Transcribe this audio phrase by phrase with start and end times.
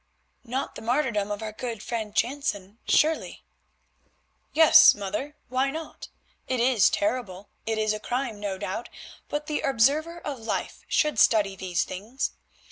[0.43, 3.43] "Not the martyrdom of our good friend, Jansen, surely?"
[4.51, 6.07] "Yes, mother, why not?
[6.47, 8.89] It is terrible, it is a crime, no doubt,
[9.29, 12.31] but the observer of life should study these things.